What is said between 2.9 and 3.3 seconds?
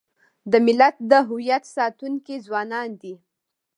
دي.